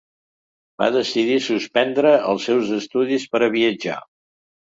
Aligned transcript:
Va 0.83 0.87
decidir 0.95 1.35
suspendre 1.47 2.15
els 2.31 2.47
seus 2.49 2.71
estudis 2.79 3.27
per 3.35 3.45
a 3.49 3.53
viatjar. 3.59 3.99